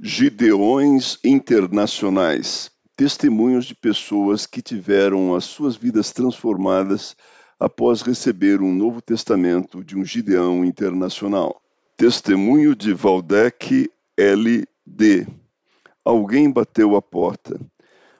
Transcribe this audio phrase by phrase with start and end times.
[0.00, 7.14] Gideões Internacionais testemunhos de pessoas que tiveram as suas vidas transformadas
[7.60, 11.60] após receber um Novo Testamento de um Gideão internacional.
[11.96, 15.26] Testemunho de Valdec L.D.
[16.02, 17.60] Alguém bateu a porta.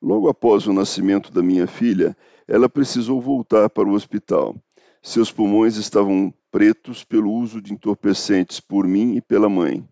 [0.00, 2.16] Logo após o nascimento da minha filha,
[2.46, 4.54] ela precisou voltar para o hospital.
[5.02, 9.84] Seus pulmões estavam pretos pelo uso de entorpecentes por mim e pela mãe.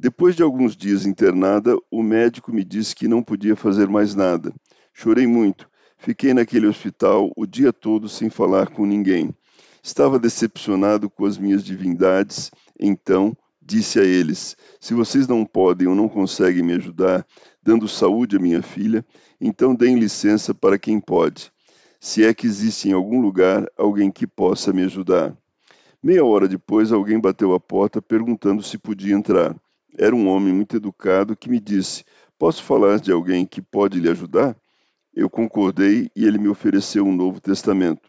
[0.00, 4.54] Depois de alguns dias internada, o médico me disse que não podia fazer mais nada.
[4.94, 5.68] Chorei muito.
[5.96, 9.34] Fiquei naquele hospital o dia todo sem falar com ninguém.
[9.82, 12.48] Estava decepcionado com as minhas divindades,
[12.78, 17.26] então disse a eles: Se vocês não podem ou não conseguem me ajudar,
[17.60, 19.04] dando saúde à minha filha,
[19.40, 21.50] então deem licença para quem pode.
[21.98, 25.36] Se é que existe em algum lugar alguém que possa me ajudar.
[26.00, 29.56] Meia hora depois, alguém bateu a porta perguntando se podia entrar.
[29.96, 32.04] Era um homem muito educado que me disse:
[32.38, 34.56] Posso falar de alguém que pode lhe ajudar?
[35.14, 38.08] Eu concordei e ele me ofereceu um Novo Testamento.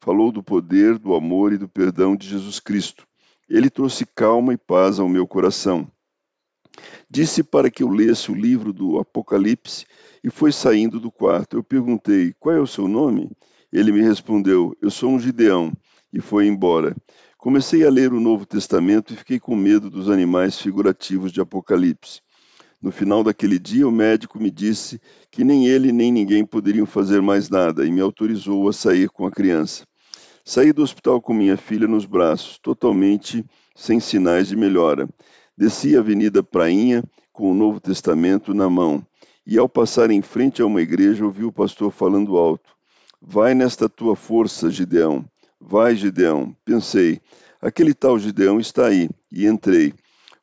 [0.00, 3.06] Falou do poder, do amor e do perdão de Jesus Cristo.
[3.48, 5.90] Ele trouxe calma e paz ao meu coração.
[7.08, 9.86] Disse para que eu lesse o livro do Apocalipse
[10.22, 11.56] e foi saindo do quarto.
[11.56, 13.30] Eu perguntei: Qual é o seu nome?
[13.72, 15.72] Ele me respondeu: Eu sou um Gideão,
[16.12, 16.96] e foi embora.
[17.46, 22.20] Comecei a ler o Novo Testamento e fiquei com medo dos animais figurativos de Apocalipse.
[22.82, 27.22] No final daquele dia, o médico me disse que nem ele nem ninguém poderiam fazer
[27.22, 29.86] mais nada e me autorizou a sair com a criança.
[30.44, 33.44] Saí do hospital com minha filha nos braços, totalmente
[33.76, 35.08] sem sinais de melhora.
[35.56, 39.06] Desci a Avenida Prainha com o Novo Testamento na mão
[39.46, 42.70] e, ao passar em frente a uma igreja, ouvi o pastor falando alto:
[43.22, 45.24] Vai nesta tua força, Gideão.
[45.60, 46.54] Vai, Gideão.
[46.64, 47.20] Pensei,
[47.60, 49.94] aquele tal Gideão está aí, e entrei.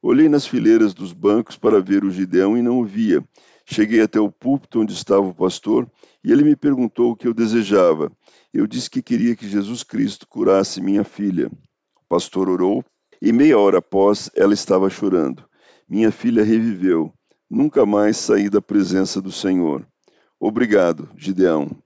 [0.02, 3.23] Olhei nas fileiras dos bancos para ver o Gideão e não o via.
[3.66, 5.89] Cheguei até o púlpito onde estava o pastor
[6.23, 8.11] e ele me perguntou o que eu desejava.
[8.53, 11.49] Eu disse que queria que Jesus Cristo curasse minha filha.
[11.95, 12.83] O pastor orou
[13.21, 15.45] e meia hora após ela estava chorando.
[15.87, 17.14] Minha filha reviveu.
[17.49, 19.87] Nunca mais saí da presença do Senhor.
[20.39, 21.83] Obrigado, Gideão.